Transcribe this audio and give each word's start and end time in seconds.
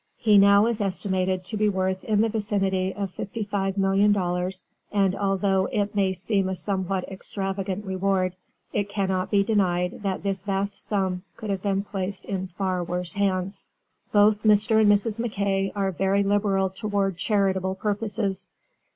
He 0.17 0.39
now 0.39 0.65
is 0.65 0.81
estimated 0.81 1.45
to 1.45 1.57
be 1.57 1.69
worth 1.69 2.03
in 2.03 2.21
the 2.21 2.29
vicinity 2.29 2.91
of 2.91 3.13
$55,000,000, 3.15 4.65
and 4.91 5.15
although 5.15 5.67
it 5.71 5.93
may 5.93 6.11
seem 6.11 6.49
a 6.49 6.55
somewhat 6.55 7.03
extravagant 7.07 7.85
reward, 7.85 8.35
it 8.73 8.89
cannot 8.89 9.29
be 9.29 9.43
denied 9.43 10.01
that 10.01 10.23
this 10.23 10.41
vast 10.41 10.73
sum 10.73 11.21
could 11.37 11.51
have 11.51 11.61
been 11.61 11.83
placed 11.83 12.25
in 12.25 12.47
far 12.47 12.83
worse 12.83 13.13
hands. 13.13 13.69
Both 14.11 14.41
Mr. 14.41 14.81
and 14.81 14.91
Mrs. 14.91 15.19
MacKay 15.19 15.71
are 15.75 15.91
very 15.91 16.23
liberal 16.23 16.71
toward 16.71 17.15
charitable 17.17 17.75
purposes. 17.75 18.49